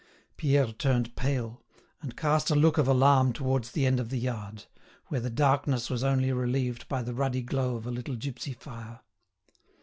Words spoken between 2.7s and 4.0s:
of alarm towards the end